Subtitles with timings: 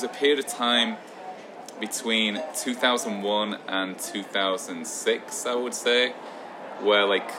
[0.00, 0.96] was a period of time
[1.78, 6.12] between 2001 and 2006, I would say,
[6.80, 7.30] where like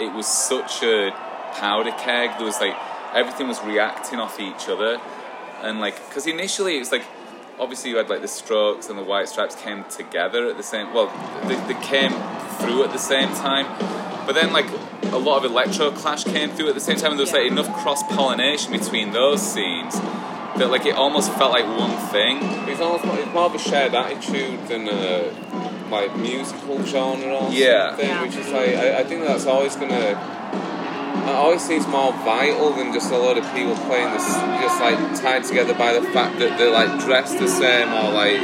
[0.00, 1.10] it was such a
[1.54, 2.30] powder keg.
[2.38, 2.74] There was like
[3.12, 4.98] everything was reacting off each other,
[5.62, 7.04] and like because initially it was like
[7.58, 10.94] obviously you had like the Strokes and the White Stripes came together at the same.
[10.94, 11.08] Well,
[11.48, 12.12] they, they came
[12.60, 13.66] through at the same time,
[14.26, 14.70] but then like
[15.12, 17.50] a lot of electro clash came through at the same time, and there was like
[17.50, 20.00] enough cross pollination between those scenes
[20.58, 22.38] that like it almost felt like one thing.
[22.68, 25.30] It's almost it's more of a shared attitude than a
[25.90, 27.88] like musical genre or Yeah.
[27.90, 28.22] something, Yeah.
[28.22, 30.16] which is like I, I think that's always gonna.
[31.28, 34.26] I always seems more vital than just a lot of people playing this,
[34.64, 38.40] just like tied together by the fact that they're like dressed the same or like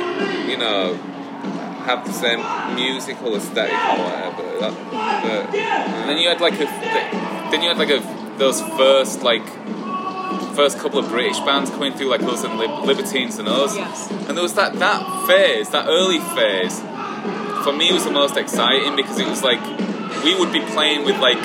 [0.48, 0.94] you know
[1.88, 2.40] have the same
[2.74, 4.42] musical aesthetic or whatever.
[4.60, 6.66] That, but, And then you had like a
[7.50, 8.00] then you had like a
[8.38, 9.46] those first like
[10.54, 13.76] first couple of British bands coming through like us and Lib- Libertines and us.
[13.76, 14.10] Yes.
[14.10, 16.80] And there was that that phase, that early phase.
[17.64, 19.60] For me, was the most exciting because it was like
[20.24, 21.40] we would be playing with like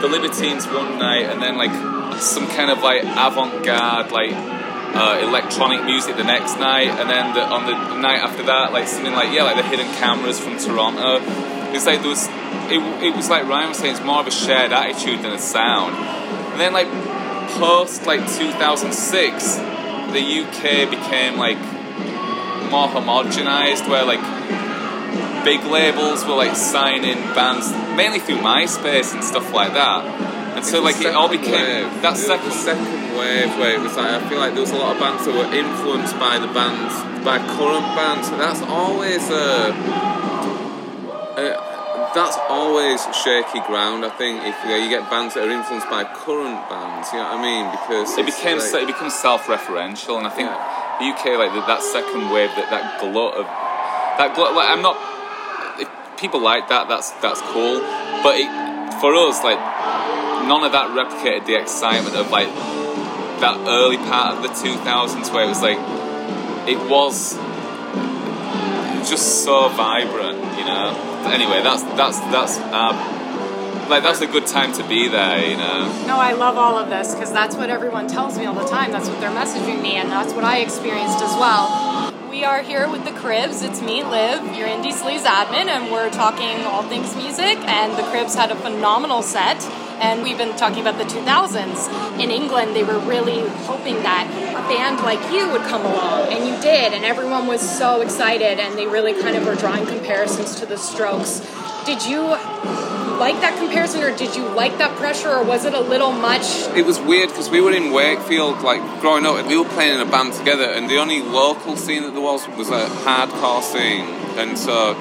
[0.00, 1.72] the Libertines one night, and then like
[2.20, 7.42] some kind of like avant-garde like uh, electronic music the next night, and then the,
[7.42, 11.20] on the night after that, like something like yeah, like the Hidden Cameras from Toronto.
[11.72, 12.26] It's like there was
[12.70, 15.38] it, it was like Ryan was saying, it's more of a shared attitude than a
[15.38, 15.94] sound.
[15.94, 16.88] And then like
[17.58, 21.58] post like 2006, the UK became like
[22.70, 24.20] more homogenized, where like
[25.44, 30.04] big labels were like signing bands mainly through MySpace and stuff like that.
[30.56, 32.02] And so like it all became wave.
[32.02, 34.94] that second second wave where it was like I feel like there was a lot
[34.94, 38.28] of bands that were influenced by the bands by current bands.
[38.28, 39.72] And that's always a,
[41.38, 41.69] a
[42.14, 44.04] that's always shaky ground.
[44.04, 47.18] I think if you, know, you get bands that are influenced by current bands, you
[47.18, 47.64] know what I mean?
[47.70, 50.98] Because it became like, it becomes self-referential, and I think Yeah.
[50.98, 53.46] the UK like that, that second wave, that that glut of
[54.18, 54.54] that glut.
[54.54, 54.96] Like I'm not.
[55.80, 55.88] If
[56.18, 57.80] people like that, that's that's cool,
[58.22, 58.48] but it,
[59.00, 59.58] for us, like
[60.48, 62.48] none of that replicated the excitement of like
[63.40, 65.78] that early part of the 2000s where it was like
[66.68, 67.34] it was
[69.08, 71.09] just so vibrant, you know.
[71.26, 72.96] Anyway, that's that's that's um,
[73.88, 76.04] like that's a good time to be there, you know.
[76.06, 78.92] No, I love all of this because that's what everyone tells me all the time.
[78.92, 82.09] That's what they're messaging me, and that's what I experienced as well.
[82.30, 83.60] We are here with the Cribs.
[83.62, 87.58] It's me, Liv, your Indie Sleaze admin, and we're talking all things music.
[87.58, 89.60] And the Cribs had a phenomenal set,
[90.00, 92.20] and we've been talking about the 2000s.
[92.20, 96.46] In England, they were really hoping that a band like you would come along, and
[96.46, 100.54] you did, and everyone was so excited, and they really kind of were drawing comparisons
[100.54, 101.40] to the Strokes.
[101.84, 102.36] Did you
[103.20, 106.66] like that comparison, or did you like that pressure, or was it a little much?
[106.74, 109.94] it was weird because we were in Wakefield, like growing up, and we were playing
[109.94, 113.62] in a band together, and the only local scene that there was was a hardcore
[113.62, 114.06] scene,
[114.40, 114.96] and so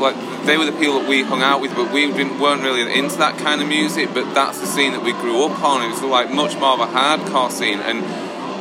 [0.00, 3.16] like they were the people that we hung out with, but we weren't really into
[3.18, 4.14] that kind of music.
[4.14, 5.82] But that's the scene that we grew up on.
[5.82, 8.04] It was like much more of a hardcore scene, and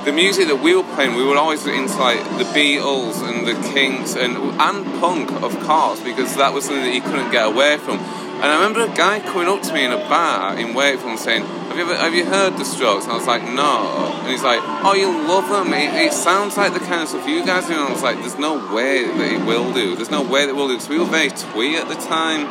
[0.06, 3.54] the music that we were playing, we were always into like the Beatles and the
[3.70, 7.78] Kinks and and punk, of course, because that was something that you couldn't get away
[7.78, 8.00] from.
[8.44, 11.20] And I remember a guy coming up to me in a bar in Wakefield and
[11.20, 14.28] saying, "Have you ever have you heard the Strokes?" And I was like, "No." And
[14.28, 15.74] he's like, "Oh, you love them.
[15.74, 18.20] It, it sounds like the kind of stuff you guys do." And I was like,
[18.20, 19.96] "There's no way that it will do.
[19.96, 22.48] There's no way that it will do." Because we were very twee at the time.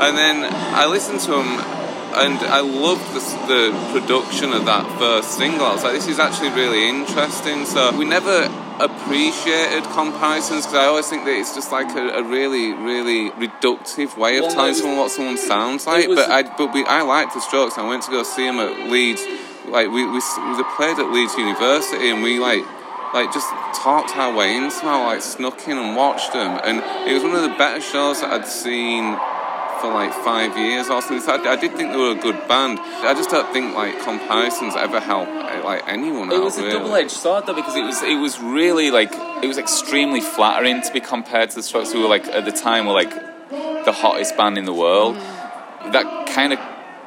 [0.00, 1.58] And then I listened to them
[2.14, 5.66] and I loved the, the production of that first single.
[5.66, 7.64] I was like, this is actually really interesting.
[7.64, 8.46] So we never
[8.80, 14.16] appreciated comparisons because I always think that it's just like a, a really, really reductive
[14.16, 16.08] way of telling someone what someone sounds like.
[16.08, 17.78] But I, but we, I liked the Strokes.
[17.78, 19.22] I went to go see them at Leeds.
[19.66, 22.64] Like we, we, we played at Leeds University, and we like
[23.14, 24.88] like just talked our way into them.
[24.88, 28.20] I like snuck in and watched them, and it was one of the better shows
[28.20, 29.16] that I'd seen
[29.84, 31.20] for like five years or something.
[31.20, 32.78] So I, I did think they were a good band.
[32.80, 36.44] I just don't think like comparisons ever help eh, like anyone It out.
[36.44, 36.72] was a really.
[36.78, 40.92] double-edged sword though because it was it was really like it was extremely flattering to
[40.92, 43.10] be compared to the Strokes who were like at the time were like
[43.84, 45.16] the hottest band in the world.
[45.16, 46.58] That kind of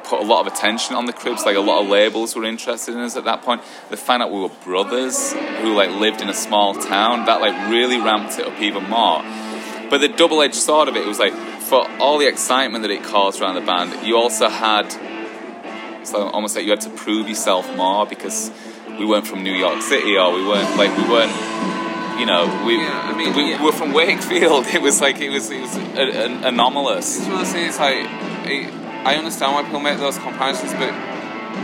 [0.04, 1.44] put a lot of attention on the Cribs.
[1.44, 3.60] Like a lot of labels were interested in us at that point.
[3.90, 7.26] They found out we were brothers who like lived in a small town.
[7.26, 9.22] That like really ramped it up even more.
[9.90, 11.32] But the double-edged sword of it was like
[11.68, 14.90] for all the excitement that it caused around the band, you also had
[16.02, 18.50] so almost like you had to prove yourself more because
[18.98, 21.32] we weren't from New York City or we weren't like we weren't
[22.18, 23.62] you know we Yeah, I mean, we yeah.
[23.62, 25.80] were from Wakefield it was like it was it was a,
[26.24, 27.78] an anomalous It's one of those things.
[27.78, 28.06] Like
[28.48, 28.72] it,
[29.04, 30.92] I understand why people make those comparisons, but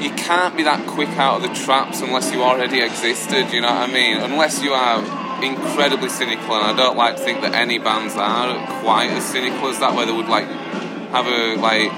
[0.02, 3.52] you can't be that quick out of the traps unless you already existed.
[3.52, 4.18] You know what I mean?
[4.18, 5.00] Unless you are
[5.42, 9.68] incredibly cynical, and I don't like to think that any bands are quite as cynical
[9.68, 11.90] as that, where they would like have a like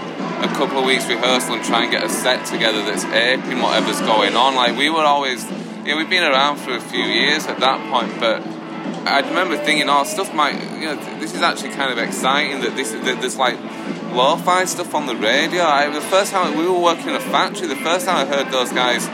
[0.45, 4.01] a couple of weeks rehearsal and try and get a set together that's aping whatever's
[4.01, 4.55] going on.
[4.55, 5.45] Like we were always,
[5.85, 8.43] yeah, we've been around for a few years at that point, but
[9.07, 12.77] I remember thinking, oh, stuff might, you know, this is actually kind of exciting that
[12.77, 13.59] this that there's like
[14.13, 15.63] lo-fi stuff on the radio.
[15.63, 18.53] I, the first time we were working in a factory, the first time I heard
[18.53, 19.09] those guys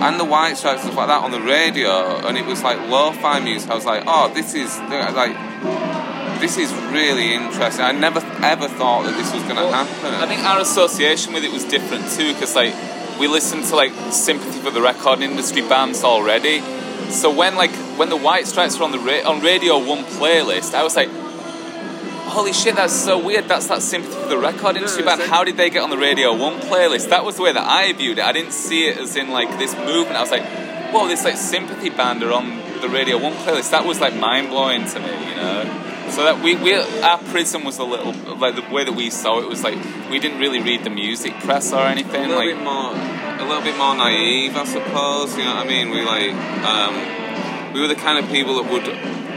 [0.00, 3.40] and the White Stripes stuff like that on the radio, and it was like lo-fi
[3.40, 3.70] music.
[3.70, 5.34] I was like, oh, this is like
[6.40, 7.84] this is really interesting.
[7.84, 10.14] I never ever thought that this was going to well, happen.
[10.14, 12.74] I think our association with it was different too, because like
[13.18, 16.60] we listened to like sympathy for the record industry bands already.
[17.10, 20.74] So when like when the White Stripes were on the ra- on Radio One playlist,
[20.74, 21.08] I was like,
[22.28, 23.48] holy shit, that's so weird.
[23.48, 25.22] That's that sympathy for the record industry band.
[25.22, 27.10] How did they get on the Radio One playlist?
[27.10, 28.24] That was the way that I viewed it.
[28.24, 30.16] I didn't see it as in like this movement.
[30.16, 30.44] I was like,
[30.92, 33.70] whoa, this like sympathy band are on the Radio One playlist.
[33.70, 35.84] That was like mind blowing to me, you know.
[36.10, 39.40] So that we, we our prism was a little like the way that we saw
[39.40, 39.78] it was like
[40.10, 42.24] we didn't really read the music press or anything.
[42.24, 45.36] A little like, bit more, a little bit more naive, I suppose.
[45.36, 45.90] You know what I mean?
[45.90, 46.32] We like
[46.64, 47.27] um,
[47.78, 48.88] we were the kind of people that would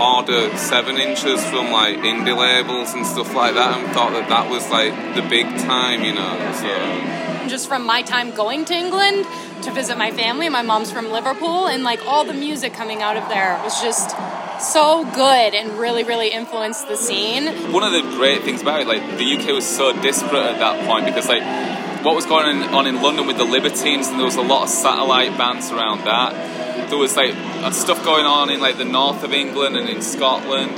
[0.02, 4.50] order seven inches from like indie labels and stuff like that, and thought that that
[4.50, 6.04] was like the big time.
[6.04, 7.48] You know, so.
[7.48, 9.28] Just from my time going to England
[9.62, 13.16] to visit my family, my mom's from Liverpool, and like all the music coming out
[13.16, 14.10] of there was just
[14.60, 17.46] so good and really, really influenced the scene.
[17.72, 20.88] One of the great things about it, like the UK was so disparate at that
[20.88, 21.44] point because like
[22.04, 24.70] what was going on in London with the Libertines, and there was a lot of
[24.70, 26.61] satellite bands around that.
[26.90, 27.34] There was like
[27.74, 30.78] stuff going on in like the north of England and in Scotland.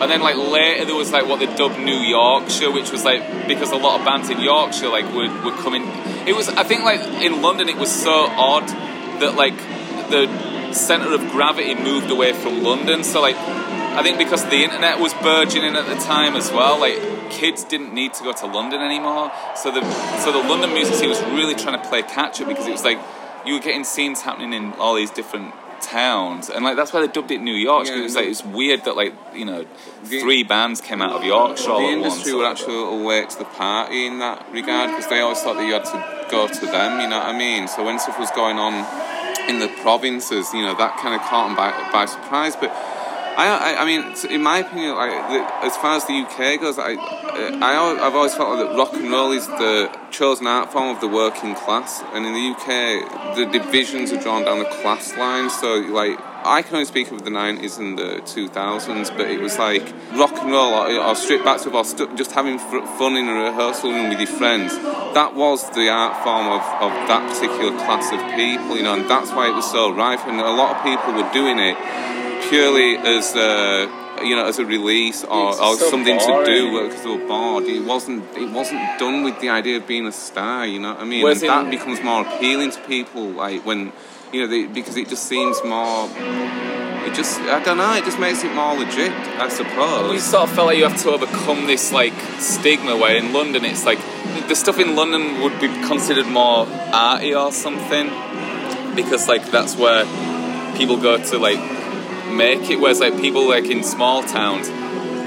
[0.00, 3.46] And then like later there was like what they dubbed New Yorkshire, which was like
[3.46, 5.82] because a lot of bands in Yorkshire like would, come in.
[6.26, 8.66] It was I think like in London it was so odd
[9.20, 9.56] that like
[10.10, 10.26] the
[10.72, 13.04] center of gravity moved away from London.
[13.04, 17.30] So like, I think because the internet was burgeoning at the time as well, like
[17.30, 19.32] kids didn't need to go to London anymore.
[19.56, 19.82] So the
[20.18, 22.84] so the London music scene was really trying to play catch up because it was
[22.84, 22.98] like
[23.46, 27.12] you were getting scenes happening in all these different towns, and like that's why they
[27.12, 27.86] dubbed it New York.
[27.86, 29.66] Yeah, it was like it's weird that like you know
[30.04, 31.68] the, three bands came out of Yorkshire.
[31.68, 35.56] The industry were actually awake to the party in that regard because they always thought
[35.56, 37.00] that you had to go to them.
[37.00, 37.68] You know what I mean?
[37.68, 38.74] So when stuff was going on
[39.48, 42.56] in the provinces, you know, that kind of caught them by, by surprise.
[42.56, 42.70] But
[43.36, 46.78] I, I, I mean, in my opinion, like the, as far as the UK goes,
[46.78, 51.00] I, I, I've always felt that rock and roll is the chosen art form of
[51.00, 55.52] the working class, and in the UK, the divisions are drawn down the class lines.
[55.58, 59.58] So, like, I can only speak of the 90s and the 2000s, but it was
[59.58, 59.82] like
[60.14, 63.90] rock and roll or, or backs of or st- just having fun in a rehearsal
[63.90, 64.76] room with your friends.
[65.14, 69.10] That was the art form of, of that particular class of people, you know, and
[69.10, 70.20] that's why it was so rife.
[70.26, 71.76] And a lot of people were doing it
[72.48, 73.88] purely as a,
[74.24, 76.46] you know, as a release or, or so something boring.
[76.46, 77.64] to do because they were bored.
[77.64, 78.24] It wasn't.
[78.36, 80.66] It wasn't done with the idea of being a star.
[80.66, 81.26] You know what I mean?
[81.26, 83.92] and that becomes more appealing to people, like when
[84.34, 86.08] you know, they, because it just seems more.
[87.06, 90.10] It just, I don't know, it just makes it more legit, I suppose.
[90.10, 93.64] We sort of felt like you have to overcome this like stigma where in London
[93.64, 93.98] it's like
[94.48, 98.06] the stuff in London would be considered more arty or something
[98.96, 100.04] because like that's where
[100.76, 101.58] people go to like
[102.36, 102.80] make it.
[102.80, 104.68] Whereas like people like in small towns,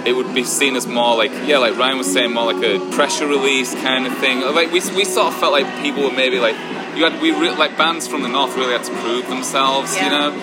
[0.07, 2.79] it would be seen as more like yeah, like Ryan was saying, more like a
[2.91, 4.41] pressure release kind of thing.
[4.41, 6.55] Like we we sort of felt like people were maybe like
[6.95, 10.05] you had we re- like bands from the north really had to prove themselves, yeah.
[10.05, 10.39] you know.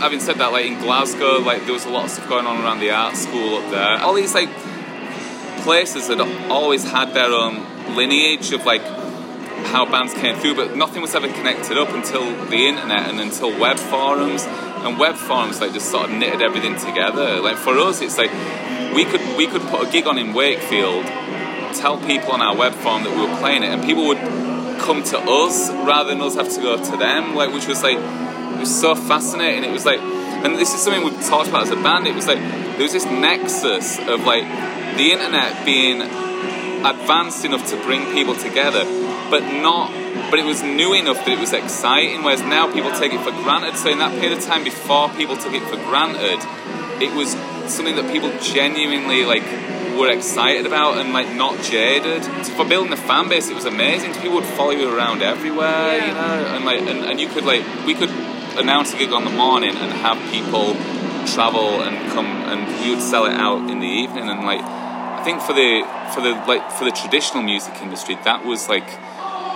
[0.00, 2.64] Having said that, like in Glasgow, like there was a lot of stuff going on
[2.64, 3.98] around the art school up there.
[4.00, 4.48] All these like
[5.62, 8.82] places had always had their own lineage of like
[9.66, 13.58] how bands came through, but nothing was ever connected up until the internet and until
[13.58, 14.46] web forums.
[14.84, 17.40] And web forums like just sort of knitted everything together.
[17.40, 18.30] Like for us, it's like
[18.94, 21.04] we could we could put a gig on in Wakefield,
[21.74, 24.18] tell people on our web forum that we were playing it, and people would
[24.80, 27.98] come to us rather than us have to go to them, like which was like
[27.98, 29.64] it was so fascinating.
[29.64, 32.06] It was like, and this is something we've talked about as a band.
[32.06, 34.44] It was like there was this nexus of like
[34.96, 38.84] the internet being advanced enough to bring people together,
[39.30, 39.92] but not.
[40.30, 42.22] But it was new enough that it was exciting.
[42.22, 43.76] Whereas now people take it for granted.
[43.76, 46.38] So in that period of time before people took it for granted,
[47.02, 47.32] it was
[47.72, 49.44] something that people genuinely like
[49.98, 52.24] were excited about and like not jaded.
[52.24, 54.14] So for building the fan base, it was amazing.
[54.14, 56.06] People would follow you around everywhere, yeah.
[56.06, 58.10] you know, and like and, and you could like we could
[58.58, 60.74] announce a gig on the morning and have people
[61.26, 65.22] travel and come and we would sell it out in the evening and like I
[65.22, 65.84] think for the
[66.14, 68.88] for the like for the traditional music industry that was like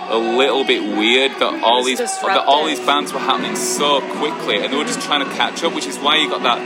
[0.09, 4.61] a little bit weird that all these that all these bands were happening so quickly,
[4.63, 6.59] and they were just trying to catch up, which is why you got that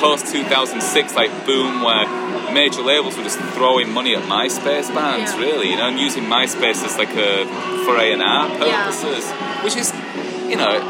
[0.00, 2.06] post 2006 like boom where
[2.52, 5.40] major labels were just throwing money at MySpace bands, Yeah.
[5.40, 7.44] really, you know, and using MySpace as like a
[7.84, 8.84] for A and R Yeah.
[8.84, 9.30] purposes,
[9.64, 9.92] which is,
[10.48, 10.80] you know,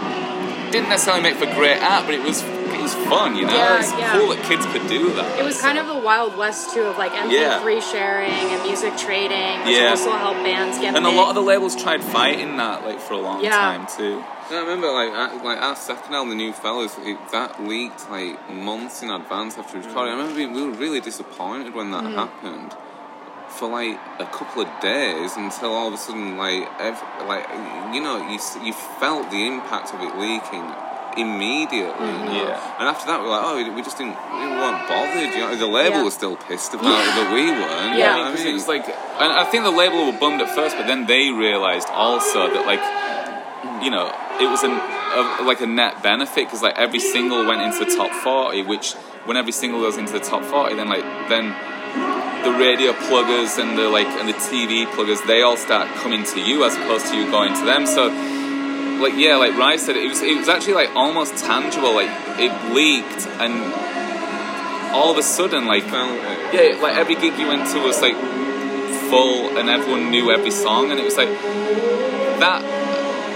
[0.71, 2.43] didn't necessarily make for great art, but it was
[2.87, 3.53] was fun, you know.
[3.53, 4.13] Yeah, it's yeah.
[4.19, 5.39] cool that kids could do that.
[5.41, 9.55] It was kind of a wild west too of like MP3 sharing and music trading,
[9.65, 9.91] which Yeah.
[9.91, 13.15] also helped bands get and a lot of the labels tried fighting that like for
[13.15, 13.51] a long Yeah.
[13.51, 14.23] time too.
[14.51, 18.09] Yeah, I remember like our- like our second album, The New Fellas, it, that leaked
[18.11, 18.39] like
[18.71, 20.11] months in advance after it was recorded.
[20.11, 22.19] I remember being, we were really disappointed when that Mm-hmm.
[22.25, 22.71] happened
[23.49, 27.47] for like a couple of days until all of a sudden like ev- like
[27.95, 30.67] you know you you felt the impact of it leaking
[31.17, 31.93] immediately.
[31.93, 32.35] Mm-hmm.
[32.35, 32.49] you know?
[32.49, 32.79] Yeah.
[32.79, 35.31] And after that, we're like, oh, we just didn't, we weren't bothered.
[35.35, 36.05] You know, the label Yeah.
[36.05, 37.99] was still pissed about it, but we weren't.
[37.99, 38.17] Yeah.
[38.17, 38.47] you know what I mean?
[38.49, 41.31] it was like, and I think the label were bummed at first, but then they
[41.31, 42.83] realized also that like,
[43.83, 44.07] you know,
[44.41, 47.91] it was an, a, like a net benefit because like every single went into the
[47.97, 48.95] top forty, which
[49.25, 51.55] when every single goes into the top forty, then like then
[52.45, 56.41] the radio pluggers and the like and the TV pluggers they all start coming to
[56.41, 57.87] you as opposed to you going to them.
[57.87, 58.11] So
[58.99, 61.95] like yeah, like Rai said, it was it was actually like almost tangible.
[61.95, 63.73] Like it leaked and
[64.95, 68.17] all of a sudden like yeah, like every gig you went to was like
[69.11, 71.29] full, and everyone knew every song, and it was like
[72.41, 72.63] that.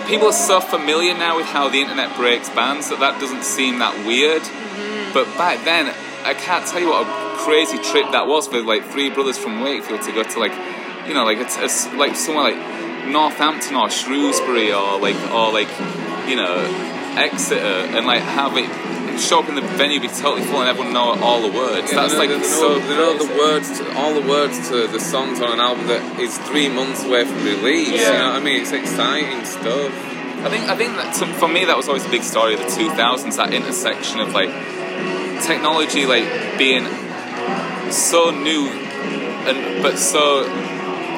[0.09, 3.79] People are so familiar now with how the internet breaks bands that that doesn't seem
[3.79, 4.43] that weird.
[4.43, 5.13] Mm-hmm.
[5.15, 5.87] But back then,
[6.25, 9.61] I can't tell you what a crazy trip that was for like three brothers from
[9.61, 10.53] Wakefield to go to like,
[11.07, 12.59] you know, like a, a s- like somewhere like
[13.07, 15.71] Northampton or Shrewsbury or like or like,
[16.29, 16.57] you know,
[17.17, 18.69] Exeter, and like have it
[19.19, 21.93] show up in the venue, be totally full, and everyone know all the words.
[21.93, 22.79] Yeah, That's like they so.
[22.79, 25.87] know, they know the words, to, all the words to the songs on an album
[25.89, 27.89] that is three months away from release.
[27.89, 28.63] You know what I mean?
[28.63, 29.93] It's exciting stuff.
[30.41, 32.61] I think I think that some, for me that was always a big story of
[32.61, 33.37] the 2000s.
[33.37, 34.51] That intersection of like
[35.45, 36.87] technology, like being
[37.91, 40.45] so new, and but so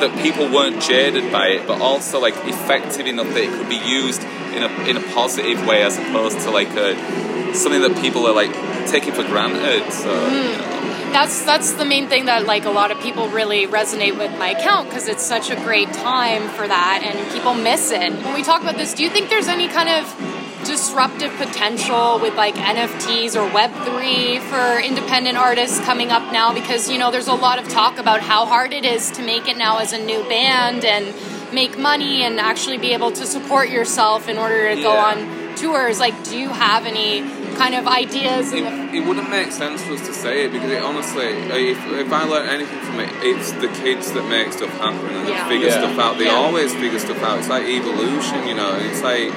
[0.03, 3.79] that people weren't jaded by it, but also like effective enough that it could be
[3.79, 4.23] used
[4.55, 8.35] in a in a positive way, as opposed to like a something that people are
[8.35, 8.53] like
[8.89, 9.91] taking for granted.
[9.93, 10.59] So you hmm.
[10.59, 11.13] know.
[11.13, 14.51] that's that's the main thing that like a lot of people really resonate with my
[14.51, 18.43] account because it's such a great time for that and people miss it when we
[18.43, 23.35] talk about this do you think there's any kind of disruptive potential with like nfts
[23.35, 27.69] or web3 for independent artists coming up now because you know there's a lot of
[27.69, 31.15] talk about how hard it is to make it now as a new band and
[31.53, 35.99] make money and actually be able to support yourself in order to go on tours
[36.01, 37.21] like do you have any
[37.57, 40.53] kind of ideas in the It, it wouldn't make sense for us to say it
[40.53, 44.53] because it honestly, if, if I learn anything from it, it's the kids that make
[44.55, 45.37] stuff happen and Yeah.
[45.37, 45.79] that figure Yeah.
[45.85, 46.17] stuff out.
[46.19, 46.37] They Yeah.
[46.37, 47.39] always figure stuff out.
[47.41, 48.75] It's like evolution, you know.
[48.81, 49.31] It's like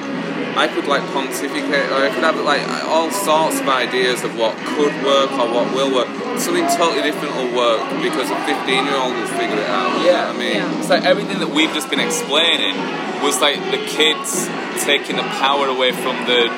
[0.54, 4.56] I could like pontificate, or I could have like all sorts of ideas of what
[4.56, 6.25] could work or what will work.
[6.38, 9.98] Something totally different will work because a 15 year old will figure it out.
[10.04, 10.56] you know I mean.
[10.56, 10.78] Yeah.
[10.78, 12.76] It's like everything that we've just been explaining
[13.22, 14.46] was like the kids
[14.84, 16.52] taking the power away from the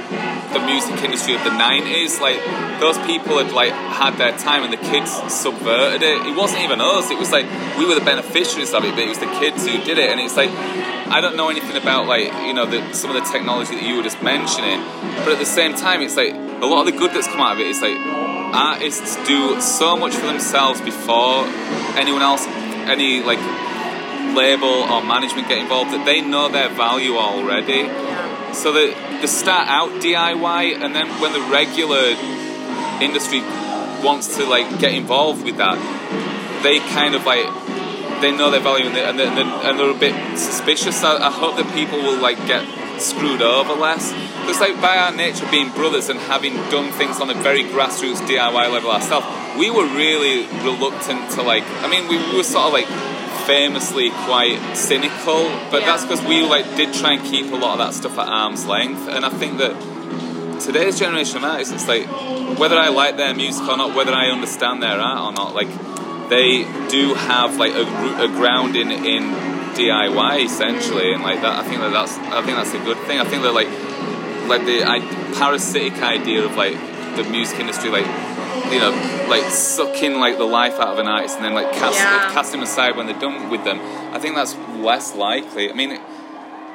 [0.52, 2.40] the music industry of the 90s like
[2.80, 6.80] those people had like had their time and the kids subverted it it wasn't even
[6.80, 7.44] us it was like
[7.78, 10.18] we were the beneficiaries of it but it was the kids who did it and
[10.20, 10.50] it's like
[11.08, 13.96] I don't know anything about like you know the, some of the technology that you
[13.96, 14.80] were just mentioning
[15.24, 17.52] but at the same time it's like a lot of the good that's come out
[17.52, 17.96] of it is like
[18.52, 21.44] artists do so much for themselves before
[21.96, 22.46] anyone else
[22.88, 23.38] any like
[24.34, 28.52] label or management get involved that they know their value already yeah.
[28.52, 32.14] so that they start out DIY and then when the regular
[33.02, 33.40] industry
[34.04, 35.78] wants to like get involved with that
[36.62, 37.46] they kind of like
[38.20, 41.30] they know their value and they're, and they're, and they're a bit suspicious I, I
[41.30, 42.64] hope that people will like get
[43.00, 44.12] screwed over less
[44.42, 48.20] because like by our nature being brothers and having done things on a very grassroots
[48.26, 49.26] DIY level ourselves
[49.58, 52.86] we were really reluctant to like I mean we were sort of like
[53.46, 55.86] famously quite cynical but Yeah.
[55.86, 58.66] that's because we like did try and keep a lot of that stuff at arm's
[58.66, 59.74] length and I think that
[60.60, 62.06] today's generation of artists, it's like
[62.58, 65.68] whether I like their music or not, whether I understand their art or not, like
[66.28, 67.82] they do have like a,
[68.24, 69.22] a grounding in
[69.78, 71.64] DIY essentially, and like that.
[71.64, 73.18] I think that that's I think that's a good thing.
[73.20, 73.68] I think that like
[74.48, 74.98] like the I,
[75.38, 76.74] parasitic idea of like
[77.16, 78.06] the music industry, like
[78.72, 78.90] you know,
[79.28, 82.30] like sucking like the life out of an artist and then like cast, Yeah.
[82.32, 83.78] cast them aside when they're done with them.
[84.14, 84.54] I think that's
[84.88, 85.70] less likely.
[85.70, 85.98] I mean.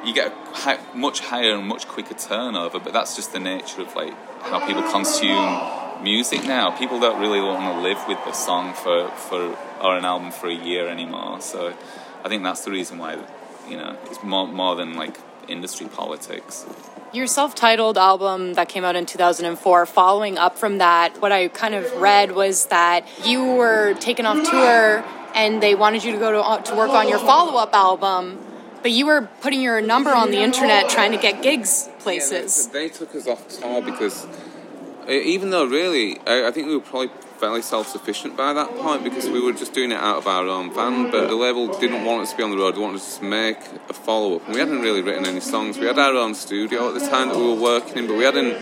[0.04, 3.80] You get a hi- much higher and much quicker turnover, but that's just the nature
[3.80, 5.58] of like how people consume
[6.02, 6.72] music now.
[6.76, 10.48] People don't really want to live with the song for, for or an album for
[10.48, 11.40] a year anymore.
[11.40, 11.72] So
[12.24, 13.18] I think that's the reason why
[13.68, 16.66] you know, it's more more than like industry politics.
[17.12, 21.48] Your self titled album that came out in 2004, following up from that, what I
[21.48, 25.04] kind of read was that you were taken off tour
[25.34, 28.38] and they wanted you to go to, uh, to work on your follow up album,
[28.82, 32.66] but you were putting your number on the internet trying to get gigs places.
[32.66, 34.26] Yeah, they, they, took us off tour because
[35.06, 39.04] uh, even though really, I, I think we were probably fairly self-sufficient by that point
[39.04, 41.10] because we were just doing it out of our own van.
[41.10, 43.24] But the label didn't want us to be on the road; they wanted us to
[43.24, 44.44] make a follow-up.
[44.46, 45.78] And we hadn't really written any songs.
[45.78, 48.24] We had our own studio at the time that we were working in, but we
[48.24, 48.56] hadn't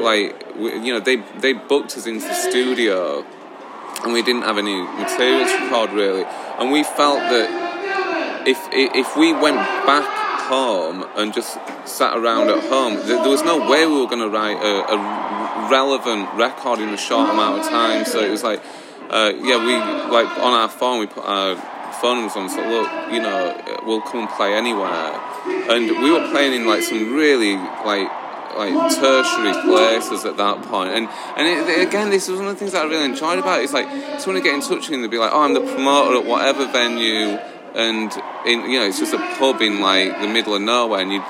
[0.00, 3.24] like we, you know they they booked us into the studio,
[4.04, 6.24] and we didn't have any materials to record really.
[6.58, 10.06] And we felt that if if we went back
[10.48, 14.30] home and just sat around at home, there was no way we were going to
[14.30, 14.96] write a, a
[15.70, 18.04] relevant record in a short amount of time.
[18.04, 18.62] So it was like,
[19.10, 19.74] uh, yeah, we
[20.12, 21.56] like on our phone we put our
[22.00, 22.48] phone numbers on.
[22.48, 25.20] So look, you know, we'll come and play anywhere.
[25.70, 28.10] And we were playing in like some really like
[28.56, 30.90] like tertiary places at that point.
[30.90, 33.60] And and it, again, this was one of the things that I really enjoyed about
[33.60, 33.64] it.
[33.64, 33.88] It's like
[34.20, 36.18] someone would get in touch with you and they'd be like, oh, I'm the promoter
[36.18, 37.38] at whatever venue
[37.74, 38.12] and
[38.46, 41.22] in, you know it's just a pub in like the middle of nowhere, and you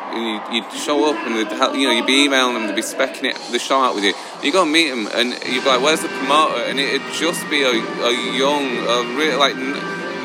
[0.53, 1.37] you would show up and
[1.79, 4.15] you know you'd be emailing them, they'd be specking it the show out with you.
[4.43, 7.49] You go and meet them, and you'd be like, "Where's the promoter?" And it'd just
[7.51, 9.57] be a, a young, a really like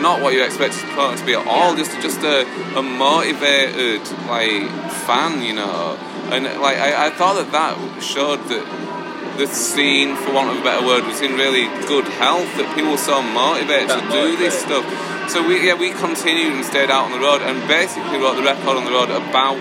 [0.02, 2.46] not what you expect the promoter to be at all, just just a,
[2.78, 4.70] a motivated like
[5.08, 5.98] fan, you know.
[6.32, 8.93] And like I, I thought that that showed that
[9.38, 12.46] the scene, for want of a better word, was in really good health.
[12.58, 14.86] That people were so motivated to do this stuff.
[15.30, 18.44] So we yeah we continued and stayed out on the road and basically wrote the
[18.44, 19.58] record on the road about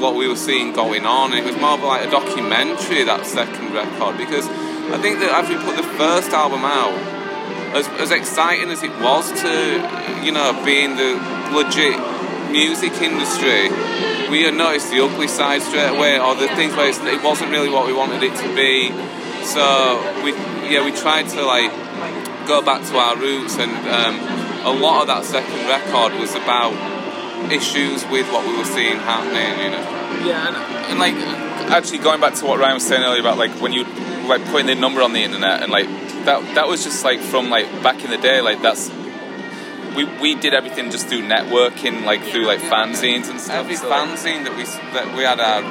[0.00, 1.32] what we were seeing going on.
[1.32, 4.46] And it was more of like a documentary that second record because
[4.92, 6.94] I think that after we put the first album out,
[7.74, 9.52] as, as exciting as it was to
[10.24, 11.18] you know be in the
[11.52, 11.98] legit
[12.50, 13.68] music industry,
[14.34, 17.86] we noticed the ugly side straight away, or the things where it wasn't really what
[17.86, 18.90] we wanted it to be.
[19.46, 19.62] So
[20.24, 20.32] we,
[20.66, 21.70] yeah, we tried to like
[22.48, 24.18] go back to our roots, and um,
[24.66, 26.74] a lot of that second record was about
[27.52, 29.54] issues with what we were seeing happening.
[29.62, 30.26] You know.
[30.26, 30.56] Yeah, and,
[30.90, 31.14] and like
[31.70, 33.84] actually going back to what Ryan was saying earlier about like when you
[34.26, 35.86] like putting the number on the internet and like
[36.24, 38.90] that that was just like from like back in the day like that's
[39.94, 43.56] we, we did everything just through networking, like through like fanzines and stuff.
[43.56, 45.62] Every so fanzine that we that we had our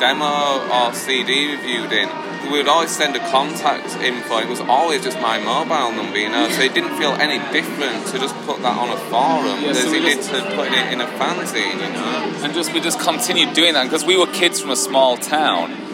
[0.00, 2.08] demo or CD reviewed in,
[2.50, 4.38] we would always send a contact info.
[4.38, 6.48] It was always just my mobile number, you know.
[6.50, 9.82] So it didn't feel any different to just put that on a forum yeah, as
[9.82, 12.44] so it did to put it in a fanzine, you know.
[12.44, 15.84] And just we just continued doing that because we were kids from a small town.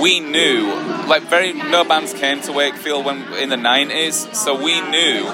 [0.00, 0.74] We knew,
[1.08, 5.24] like, very no bands came to Wakefield when in the '90s, so we knew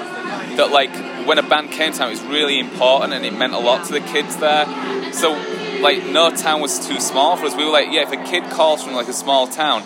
[0.55, 0.93] that like
[1.25, 3.85] when a band came to town, it was really important and it meant a lot
[3.87, 4.65] to the kids there.
[5.13, 5.31] So,
[5.81, 7.55] like, no town was too small for us.
[7.55, 9.83] We were like, yeah, if a kid calls from like a small town,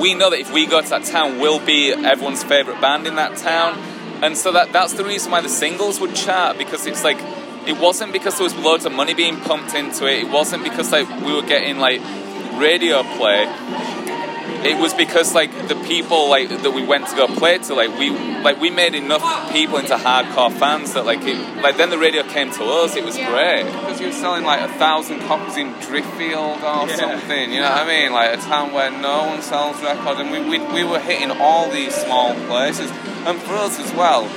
[0.00, 3.16] we know that if we go to that town, we'll be everyone's favorite band in
[3.16, 3.78] that town.
[4.22, 7.18] And so that that's the reason why the singles would chart because it's like
[7.66, 10.24] it wasn't because there was loads of money being pumped into it.
[10.24, 12.00] It wasn't because like we were getting like
[12.54, 13.46] radio play
[14.64, 17.96] it was because like the people like that we went to go play to like
[17.98, 18.10] we
[18.42, 22.22] like we made enough people into hardcore fans that like it like then the radio
[22.22, 22.96] came to us.
[22.96, 23.64] It was great.
[23.64, 26.96] Because you were selling like a thousand copies in Driffield or yeah.
[26.96, 28.12] something you know what I mean?
[28.12, 31.70] Like a town where no one sells records and we, we, we were hitting all
[31.70, 32.90] these small places.
[33.24, 34.28] And for us as well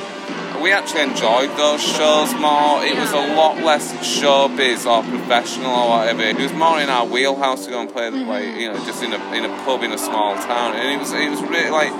[0.62, 2.84] we actually enjoyed those shows more.
[2.84, 6.22] It was a lot less showbiz or professional or whatever.
[6.22, 8.28] It was more in our wheelhouse to go and play, mm-hmm.
[8.28, 11.00] like you know, just in a in a pub in a small town, and it
[11.00, 11.94] was it was really like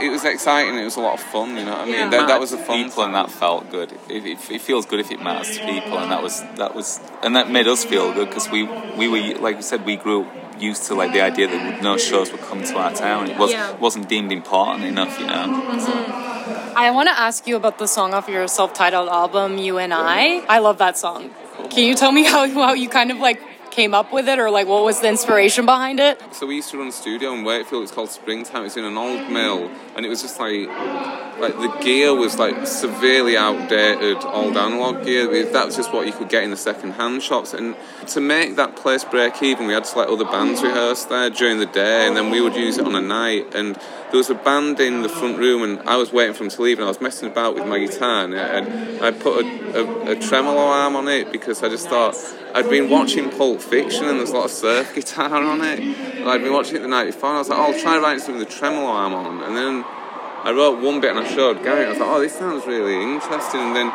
[0.00, 0.78] it was exciting.
[0.78, 1.56] It was a lot of fun.
[1.56, 1.94] You know what I mean?
[1.94, 2.08] Yeah.
[2.10, 3.92] That, that was a fun people, and that felt good.
[4.08, 7.00] It, it, it, feels good if it matters to people, and that was that was
[7.22, 8.64] and that made us feel good because we
[8.96, 10.26] we were like you said we grew
[10.58, 13.30] used to like the idea that no shows would come to our town.
[13.30, 13.72] It was yeah.
[13.76, 15.32] wasn't deemed important enough, you know.
[15.32, 15.80] Mm-hmm.
[15.80, 16.39] So.
[16.76, 20.44] I want to ask you about the song off your self-titled album, "You and I."
[20.48, 21.30] I love that song.
[21.70, 24.50] Can you tell me how, how you kind of like came up with it or
[24.50, 26.20] like what was the inspiration behind it?
[26.32, 27.84] So we used to run a studio in Wakefield.
[27.84, 28.64] It's called Springtime.
[28.64, 30.66] It's in an old mill, and it was just like
[31.40, 35.44] like the gear was like severely outdated, old analog gear.
[35.52, 37.52] That was just what you could get in the second-hand shops.
[37.52, 37.76] And
[38.08, 41.58] to make that place break even, we had to let other bands rehearse there during
[41.58, 43.54] the day, and then we would use it on a night.
[43.54, 46.50] And there was a band in the front room, and I was waiting for them
[46.50, 49.80] to leave, and I was messing about with my guitar, and, and I put a,
[49.80, 52.16] a, a tremolo arm on it because I just thought
[52.54, 56.19] I'd been watching Pulp Fiction and there's a lot of surf guitar on it.
[56.20, 57.98] And I'd been watching it the night before and I was like, oh, I'll try
[57.98, 59.42] writing something with the tremolo arm on.
[59.42, 61.86] And then I wrote one bit and I showed Gary.
[61.86, 63.60] I was like, oh, this sounds really interesting.
[63.60, 63.92] And then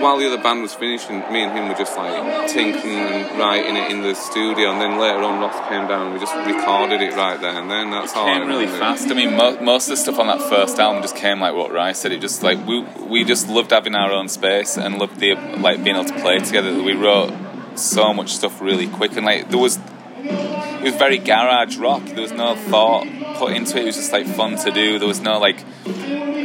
[0.00, 3.76] while the other band was finishing, me and him were just like tinkering and writing
[3.76, 7.00] it in the studio, and then later on Ross came down and we just recorded
[7.00, 7.90] it right there and then.
[7.90, 8.26] That's all.
[8.28, 9.08] I came really fast.
[9.10, 11.72] I mean, mo- most of the stuff on that first album just came like what
[11.72, 12.12] Rice said.
[12.12, 15.82] It just like we we just loved having our own space and loved the like
[15.82, 16.82] being able to play together.
[16.82, 17.32] We wrote
[17.76, 19.78] so much stuff really quick and like there was
[20.24, 22.04] it was very garage rock.
[22.04, 23.06] There was no thought
[23.36, 23.82] put into it.
[23.82, 24.98] It was just like fun to do.
[24.98, 25.64] There was no like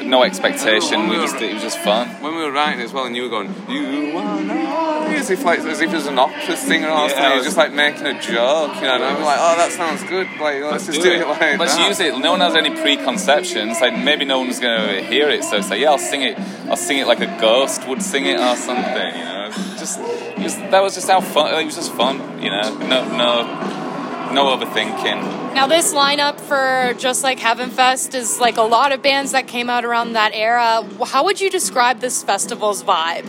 [0.05, 1.09] no expectation.
[1.09, 2.07] We just it was just fun.
[2.21, 5.43] When we were writing as well, and you were going, "You are not," as if
[5.43, 7.31] like as if it was an opera singer or something.
[7.31, 8.95] It was just like making a joke, you know.
[8.95, 10.27] And I'm like, "Oh, that sounds good.
[10.39, 12.17] Like, let's, just do it, like Let's that." use it.
[12.19, 13.81] No one has any preconceptions.
[13.81, 16.37] Like maybe no one's going to hear it, so it's like, yeah, I'll sing it.
[16.69, 19.15] I'll sing it like a ghost would sing it or something.
[19.15, 19.34] You know,
[19.77, 21.53] just, it was, that was just how fun.
[21.53, 22.41] It was just fun.
[22.41, 25.53] You know, no, no, no overthinking.
[25.53, 29.47] Now, this lineup for Just Like Heaven Fest is like a lot of bands that
[29.47, 30.83] came out around that era.
[31.05, 33.25] How would you describe this festival's vibe?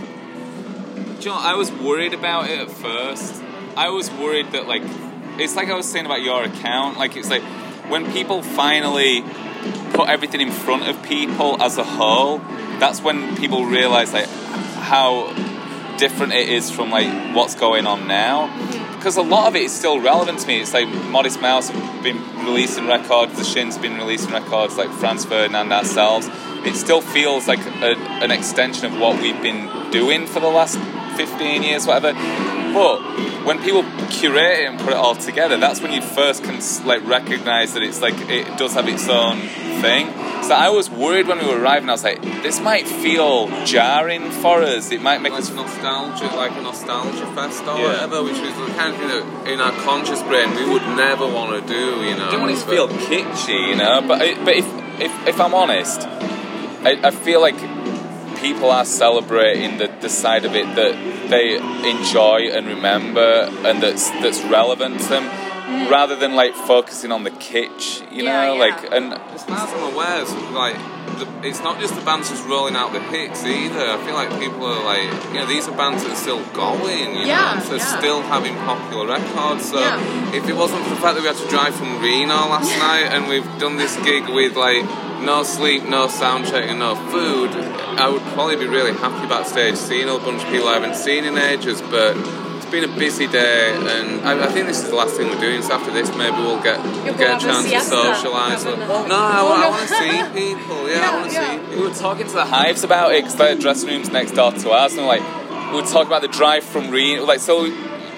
[1.25, 3.43] Know, I was worried about it at first.
[3.77, 4.83] I was worried that like
[5.39, 6.99] it's like I was saying about your account.
[6.99, 7.43] Like it's like
[7.89, 9.23] when people finally
[9.93, 12.39] put everything in front of people as a whole,
[12.79, 15.33] that's when people realize like how
[15.97, 18.47] different it is from like what's going on now.
[18.95, 20.61] Because a lot of it is still relevant to me.
[20.61, 24.91] It's like Modest Mouse have been releasing records, The Shins have been releasing records, like
[24.91, 26.29] Franz Ferdinand ourselves.
[26.65, 30.79] It still feels like a, an extension of what we've been doing for the last
[31.17, 32.19] 15 years, whatever.
[32.77, 33.01] But
[33.47, 37.03] when people curate it and put it all together, that's when you first can like
[37.07, 39.39] recognize that it's like it does have its own
[39.81, 40.05] thing.
[40.43, 41.89] So I was worried when we were arriving.
[41.89, 44.91] I was like, this might feel jarring for us.
[44.93, 47.85] It might make Like us nostalgic, like a nostalgia fest or Yeah.
[47.89, 51.27] whatever, which is the kind of thing that in our conscious brain we would never
[51.27, 52.31] want to do, you know.
[52.31, 54.03] Don't want it to feel kitschy, you know.
[54.07, 54.67] But I- but if
[55.01, 56.03] if if I'm honest,
[56.89, 57.57] I, I feel like
[58.47, 60.95] people are celebrating the, the side of it that
[61.33, 61.47] they
[61.97, 63.29] enjoy and remember
[63.67, 65.91] and that's that's relevant to them, mm.
[65.91, 68.55] rather than like focusing on the kitsch, you Yeah, know.
[68.55, 68.61] yeah.
[68.67, 69.07] Like and
[69.37, 70.33] As far as I'm aware, it's
[70.65, 70.96] like the,
[71.43, 73.79] it's not just the bands just rolling out the hits either.
[73.79, 77.15] I feel like people are like, you know, these are bands that are still going,
[77.17, 77.99] you Yeah, know, so yeah.
[77.99, 79.71] still having popular records.
[79.71, 80.35] So Yeah.
[80.35, 83.07] if it wasn't for the fact that we had to drive from Reno last night
[83.13, 84.85] and we've done this gig with like
[85.23, 87.51] no sleep, no sound check, and no food,
[87.99, 91.25] I would probably be really happy backstage seeing a bunch of people I haven't seen
[91.25, 92.15] in ages, but.
[92.67, 95.39] It's been a busy day, and I, I think this is the last thing we're
[95.39, 95.63] doing.
[95.63, 98.65] So after this, maybe we'll get You'll get a have a chance to socialise.
[98.65, 100.91] Have No, I, Oh, wa- I want to see people.
[100.91, 101.77] Yeah, I want to Yeah, see people.
[101.85, 104.71] we were talking to the Hives about it because their dressing rooms next door to
[104.73, 105.23] ours, and like
[105.71, 107.25] we were talking about the drive from Reno.
[107.25, 107.69] Like so,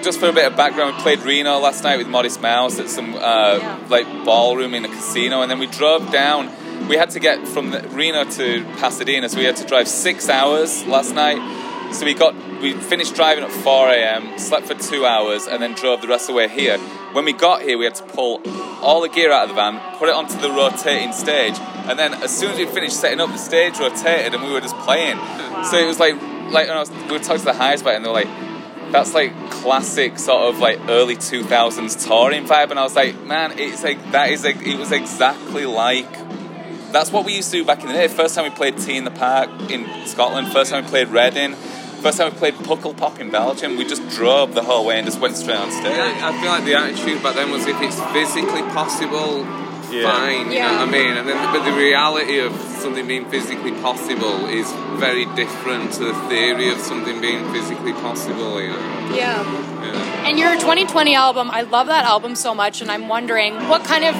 [0.03, 2.89] just for a bit of background, we played Reno last night with Modest Mouse at
[2.89, 3.79] some uh, Yeah.
[3.91, 6.49] like ballroom in a casino, and then we drove down.
[6.89, 10.31] We had to get from the, Reno to Pasadena, so we had to drive six
[10.31, 11.37] hours last night.
[11.93, 15.75] So we got we finished driving at 4 a.m., slept for two hours, and then
[15.75, 16.79] drove the rest of the way here.
[17.13, 18.41] When we got here, we had to pull
[18.83, 22.15] all the gear out of the van, put it onto the rotating stage, and then
[22.15, 25.17] as soon as we finished setting up, the stage rotated, and we were just playing.
[25.65, 26.15] So it was like
[26.51, 28.29] like was, we were talking to the Hives about it, and they were like.
[28.91, 33.59] That's like classic sort of like early 2000s touring vibe, and I was like, man,
[33.59, 36.11] it's like that is like it was exactly like
[36.91, 38.09] that's what we used to do back in the day.
[38.09, 41.55] First time we played T in the Park in Scotland, first time we played Reading,
[42.03, 45.21] first time we played Pukkelpop in Belgium, we just drove the whole way and just
[45.21, 45.85] went straight on stage.
[45.97, 49.47] Yeah, I feel like the attitude back then was if it's physically possible,
[49.91, 50.11] Yeah.
[50.11, 50.47] fine.
[50.53, 50.69] You Yeah.
[50.73, 51.17] know what I mean?
[51.17, 56.15] And then, but the reality of something being physically possible is very different to the
[56.29, 58.61] theory of something being physically possible.
[58.61, 59.15] You know?
[59.15, 59.43] Yeah.
[59.83, 60.27] Yeah.
[60.29, 64.05] And your 2020 album, I love that album so much, and I'm wondering what kind
[64.05, 64.15] of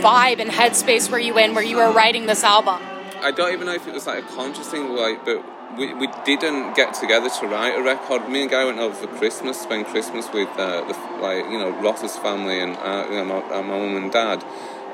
[0.00, 2.78] vibe and headspace were you in where you were writing this album?
[3.22, 5.44] I don't even know if it was like a conscious thing, like, but
[5.76, 8.28] we, we didn't get together to write a record.
[8.28, 11.70] Me and Guy went over for Christmas, spent Christmas with uh, the like you know
[11.80, 14.44] Ross's family and uh, you know, my, uh, my mum and dad,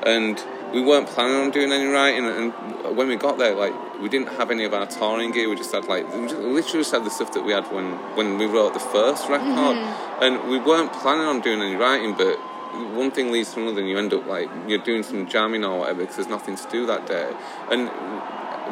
[0.05, 0.41] and
[0.73, 2.25] we weren't planning on doing any writing.
[2.25, 5.49] And when we got there, like we didn't have any of our touring gear.
[5.49, 7.93] We just had like we just, literally just had the stuff that we had when
[8.15, 9.77] when we wrote the first record,
[10.21, 12.37] and we weren't planning on doing any writing, but
[12.93, 15.79] one thing leads to another and you end up like you're doing some jamming or
[15.79, 17.33] whatever because there's nothing to do that day
[17.71, 17.89] and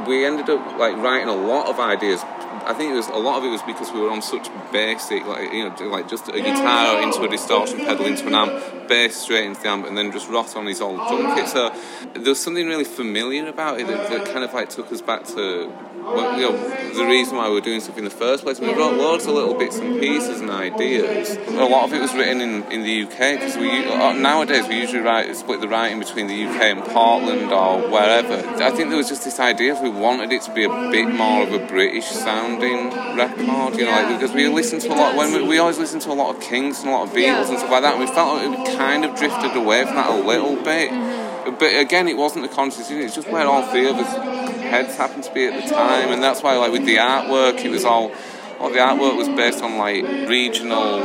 [0.08, 2.22] we ended up like writing a lot of ideas.
[2.68, 5.26] I think it was a lot of it was because we were on such basic
[5.26, 9.16] like you know like just a guitar into a distortion pedal into an amp bass
[9.16, 11.72] straight into the amp and then just Ross on his old drum kit so
[12.14, 15.26] there was something really familiar about it that, that kind of like took us back
[15.26, 15.72] to
[16.06, 18.60] well, you know, the reason why we were doing stuff in the first place.
[18.60, 21.36] We wrote loads of little bits and pieces and ideas.
[21.36, 24.80] A lot of it was written in, in the UK because we uh, nowadays we
[24.80, 28.36] usually write split the writing between the UK and Portland or wherever.
[28.64, 31.10] I think there was just this idea if we wanted it to be a bit
[31.10, 35.16] more of a British sounding record, you know, like, because we listened to a lot
[35.16, 37.22] when we, we always listened to a lot of Kinks and a lot of Beatles
[37.24, 37.50] Yeah.
[37.50, 40.10] and stuff like that, and we felt like we kind of drifted away from that
[40.10, 40.92] a little bit.
[40.92, 41.56] Mm-hmm.
[41.60, 44.96] But again, it wasn't a conscious decision; it's just where all three of us heads
[44.98, 47.86] happened to be at the time, and that's why, like with the artwork, it was
[47.86, 48.12] all.
[48.60, 51.02] All the artwork was based on like regional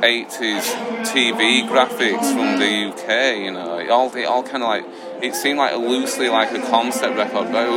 [0.00, 0.64] 80s
[1.04, 3.78] TV graphics from the UK, you know.
[3.78, 4.86] It all, it all kind of like,
[5.22, 7.68] it seemed like loosely like a concept record, but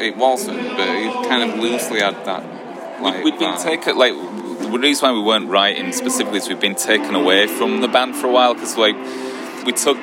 [0.00, 3.02] it- wasn't, but it kind of loosely had that.
[3.02, 6.74] Like, We'd been taken like the reason why we weren't writing specifically is we've been
[6.76, 8.94] taken away from the band for a while because like
[9.64, 9.96] we took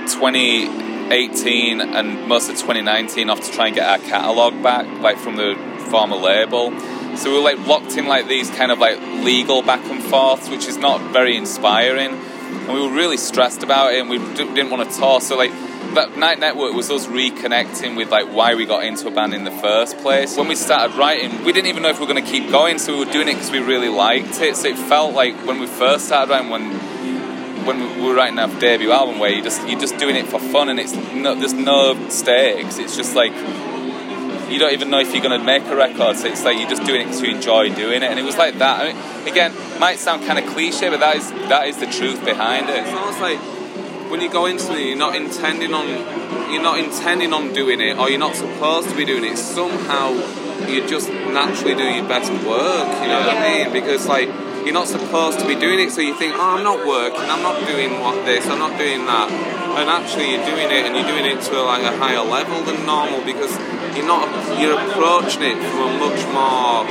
[1.09, 5.37] 2018 and most of 2019 off to try and get our catalog back like from
[5.37, 5.55] the
[5.89, 6.77] former label.
[7.15, 10.49] So we were like locked in like these kind of like legal back and forths
[10.49, 12.11] which is not very inspiring.
[12.11, 15.51] And we were really stressed about it and we didn't want to tour so like
[15.95, 19.45] that night network was us reconnecting with like why we got into a band in
[19.45, 20.35] the first place.
[20.37, 22.79] When we started writing we didn't even know if we were going to keep going
[22.79, 24.57] so we were doing it because we really liked it.
[24.57, 26.76] So it felt like when we first started writing when
[27.67, 30.39] when we were writing our debut album where you just you're just doing it for
[30.39, 33.33] fun and it's no, there's no stakes it's just like
[34.49, 36.69] you don't even know if you're going to make a record so it's like you're
[36.69, 39.53] just doing it to enjoy doing it and it was like that I mean, again
[39.79, 42.93] might sound kind of cliche but that is that is the truth behind it It's
[42.93, 43.39] almost like
[44.09, 45.87] when you go into it, you're not intending on
[46.51, 49.37] you're not intending on doing it, or you're not supposed to be doing it.
[49.37, 50.11] Somehow,
[50.65, 52.87] you just naturally do your best work.
[53.01, 53.73] You know what I mean?
[53.73, 54.29] Because like
[54.67, 57.39] you're not supposed to be doing it, so you think, oh, I'm not working, I'm
[57.41, 61.07] not doing what this, I'm not doing that, and actually you're doing it, and you're
[61.07, 63.55] doing it to like a higher level than normal because
[63.95, 64.27] you're not
[64.59, 66.83] you're approaching it from a much more.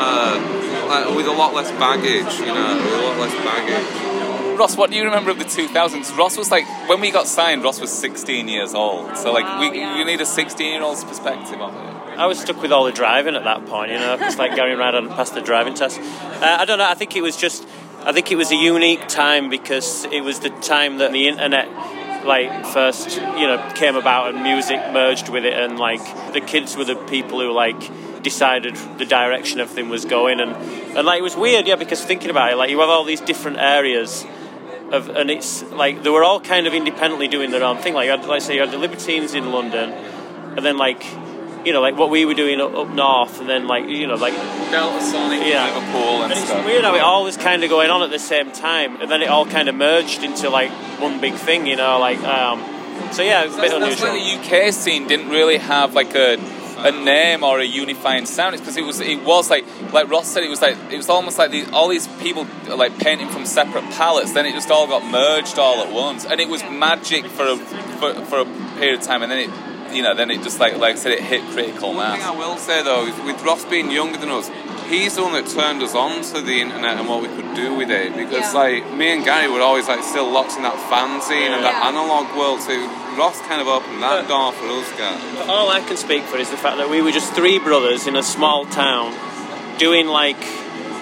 [0.00, 0.54] Uh,
[0.88, 4.58] like, with a lot less baggage, you know, with a lot less baggage.
[4.58, 6.16] Ross, what do you remember of the 2000s?
[6.16, 9.16] Ross was like, when we got signed, Ross was 16 years old.
[9.16, 9.98] So, like, Wow, we, yeah.
[9.98, 11.97] you need a 16 year old's perspective of it.
[12.18, 14.74] I was stuck with all the driving at that point, you know, just like Gary
[14.74, 16.00] Ryan hadn't passed the driving test.
[16.00, 16.88] Uh, I don't know.
[16.88, 17.66] I think it was just,
[18.02, 21.68] I think it was a unique time because it was the time that the internet,
[22.26, 26.02] like, first, you know, came about and music merged with it, and like
[26.32, 30.50] the kids were the people who like decided the direction everything was going, and
[30.96, 33.20] and like it was weird, yeah, because thinking about it, like you have all these
[33.20, 34.26] different areas
[34.90, 37.94] of, and it's like they were all kind of independently doing their own thing.
[37.94, 41.04] Like, you like say, you had the Libertines in London, and then like,
[41.68, 44.14] you know, like what we were doing up, up north, and then like, you know,
[44.16, 45.66] like, Deltasonic, Yeah.
[45.66, 46.64] Liverpool, and, and it's stuff.
[46.64, 49.22] weird how it all was kind of going on at the same time, and then
[49.22, 52.58] it all kind of merged into like one big thing, you know, like, um,
[53.12, 54.08] so yeah, it's a bit That's, that's unusual.
[54.40, 56.36] why the UK scene didn't really have like a
[56.80, 58.54] a name or a unifying sound.
[58.54, 61.08] It's because it was it was like like Ross said, it was like it was
[61.08, 64.32] almost like all these people like painting from separate palettes.
[64.32, 67.56] Then it just all got merged all at once, and it was magic for a
[67.56, 68.44] for, for a
[68.78, 69.50] period of time, and then it
[69.92, 72.18] you know then it just like like I said it hit critical mass.
[72.18, 74.50] One Thing I will say though is with Ross being younger than us,
[74.88, 77.74] he's the one that turned us on to the internet and what we could do
[77.74, 78.14] with it.
[78.16, 78.60] Because Yeah.
[78.64, 81.88] like me and Gary were always like still locked in that fanzine and that Yeah.
[81.88, 82.60] analog world.
[82.62, 82.72] So
[83.16, 85.48] Ross kind of opened that door for us guys.
[85.48, 88.14] All I can speak for is the fact that we were just three brothers in
[88.16, 89.14] a small town
[89.78, 90.36] doing like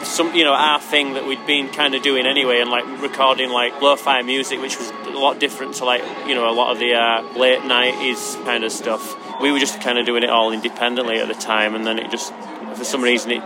[0.06, 3.50] some you know our thing that we'd been kind of doing anyway and like recording
[3.50, 6.78] like lo-fi music which was a lot different to like you know a lot of
[6.78, 10.52] the uh, late 90s kind of stuff we were just kind of doing it all
[10.52, 12.32] independently at the time and then it just
[12.74, 13.42] for some reason it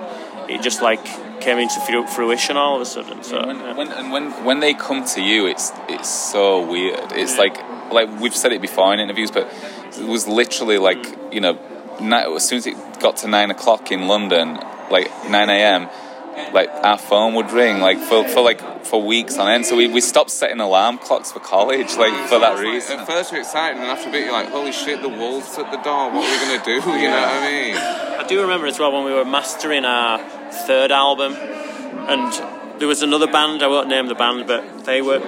[0.49, 1.05] it just like
[1.41, 3.77] came into fruition all of a sudden so when, yeah.
[3.77, 7.13] when and when when they come to you, it's it's so weird.
[7.13, 7.57] It's like
[7.93, 9.53] like we've said it before in interviews, but
[9.99, 11.59] it was literally like you know,
[12.37, 14.59] as soon as it got to nine o'clock in London,
[14.91, 15.89] like nine a.m.
[16.53, 19.67] Like our phone would ring like for, for like for weeks on end.
[19.67, 22.99] So we, we stopped setting alarm clocks for college like for that Like, reason.
[23.01, 25.71] At first you're excited and after a bit you're like, holy shit, the wolves at
[25.71, 26.11] the door.
[26.13, 26.91] What are we gonna do?
[27.01, 27.77] You know what I mean?
[27.77, 30.19] I do remember as well when we were mastering our
[30.67, 32.33] third album, and
[32.81, 33.63] there was another band.
[33.63, 35.19] I won't name the band, but they were,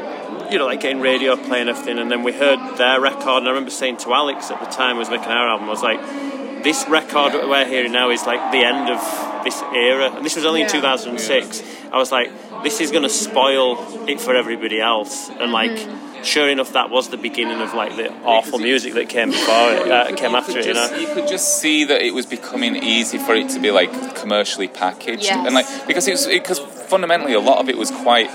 [0.51, 1.98] you know, like getting radio play and everything.
[1.98, 4.94] And then we heard their record, and I remember saying to Alex at the time,
[4.94, 6.01] who was making our album, I was like,
[6.62, 9.01] "This record that we're hearing now is like the end of
[9.44, 10.81] this era." And this was only in Yeah.
[10.81, 11.62] 2006.
[11.92, 12.31] I was like,
[12.62, 15.79] "This is going to spoil it for everybody else." And like.
[16.25, 19.90] Sure enough, that was the beginning of like the awful music that came before it,
[19.90, 20.66] uh, came after could it.
[20.66, 23.72] You know, you could just see that it was becoming easy for it to be
[23.72, 25.44] like commercially packaged, Yes.
[25.44, 28.31] and like because it was because fundamentally a lot of it was quite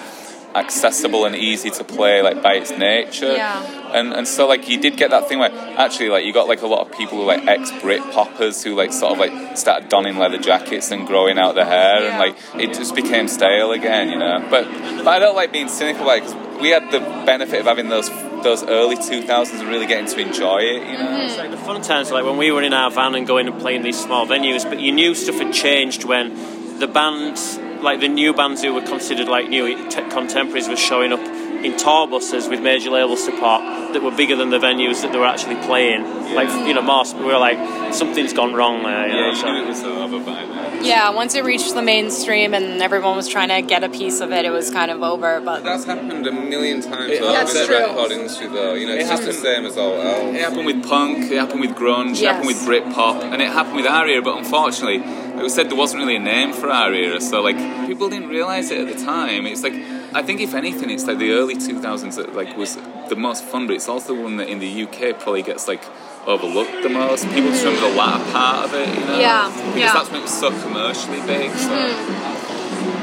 [0.57, 3.93] accessible and easy to play like by its nature Yeah.
[3.97, 6.61] and and so like you did get that thing where actually like you got like
[6.63, 9.89] a lot of people who like ex Brit poppers who like sort of like started
[9.89, 12.09] donning leather jackets and growing out their hair Yeah.
[12.09, 14.65] and like it just became stale again you know but
[15.03, 16.23] but I don't like being cynical like
[16.61, 18.09] we had the benefit of having those
[18.43, 21.21] those early 2000s and really getting to enjoy it you know mm-hmm.
[21.27, 23.59] It's like the fun times, like when we were in our van and going and
[23.59, 28.07] playing these small venues, but you knew stuff had changed when the bands, like the
[28.07, 31.19] new bands who were considered like new contemporaries, were showing up
[31.63, 33.61] in tour buses with major label support
[33.93, 36.03] that were bigger than the venues that they were actually playing.
[36.35, 39.07] Like you know, more we were like something's gone wrong there.
[39.07, 40.83] You Yeah, know, you so- knew it was over by then.
[40.83, 44.31] Yeah, once it reached the mainstream and everyone was trying to get a piece of
[44.31, 45.41] it, it was kind of over.
[45.43, 47.77] But That's happened a million times It- That's in the true.
[47.77, 48.73] record industry though.
[48.75, 50.35] You know, it's It just the happened- same as all else.
[50.35, 52.67] It happened with punk, it happened with grunge, it happened with Yes.
[52.67, 54.21] Britpop, and it happened with our era.
[54.21, 57.57] But unfortunately, like we said, there wasn't really a name for our era, so like
[57.87, 59.47] people didn't realize it at the time.
[59.47, 59.73] It's like
[60.13, 62.77] I think if anything, it's like the early 2000s that like was
[63.09, 65.83] the most fun, but it's also the one that in the UK probably gets like
[66.25, 67.25] overlooked the most.
[67.29, 67.75] People just mm-hmm.
[67.75, 69.19] remember the latter part of it, you know?
[69.19, 69.93] Yeah, because yeah.
[69.93, 71.51] that's when it was so commercially big.
[71.51, 71.69] So.
[71.69, 72.26] Mm-hmm.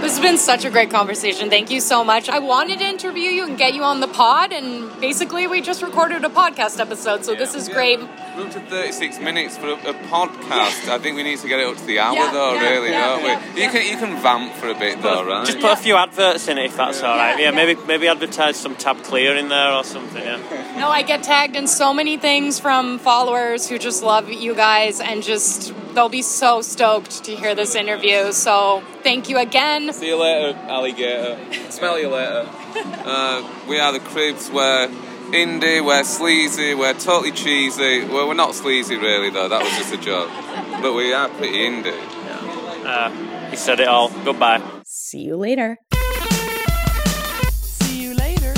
[0.00, 1.50] This has been such a great conversation.
[1.50, 2.28] Thank you so much.
[2.28, 5.82] I wanted to interview you and get you on the pod, and basically, we just
[5.82, 7.98] recorded a podcast episode, so this is great.
[8.00, 10.88] We're up to 36 minutes for a, a podcast.
[10.88, 12.90] I think we need to get it up to the hour Yeah, though, yeah, really,
[12.90, 13.28] yeah, don't we?
[13.28, 15.46] yeah, you can you can vamp for a bit though, right?
[15.46, 17.38] Just put a few adverts in it if that's all right.
[17.38, 20.22] Yeah, maybe maybe advertise some tab clear in there or something.
[20.22, 20.76] Yeah.
[20.78, 25.00] No, I get tagged in so many things from followers who just love you guys
[25.00, 28.32] and just they'll be so stoked to hear this interview.
[28.32, 29.92] So thank you again.
[29.92, 31.38] See you later, alligator.
[31.70, 32.48] Smell you later.
[33.06, 34.50] Uh, we are the Cribs.
[34.50, 34.88] We're
[35.30, 35.84] indie.
[35.84, 36.74] We're sleazy.
[36.74, 38.02] We're totally cheesy.
[38.04, 39.48] Well, we're not sleazy really though.
[39.48, 40.30] That was just a joke.
[40.82, 41.96] But we are pretty indie.
[42.84, 43.10] Uh,
[43.50, 44.08] he said it all.
[44.24, 44.62] Goodbye.
[44.84, 45.78] See you later.
[47.60, 48.54] See you later.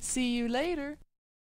[0.00, 0.98] See you later.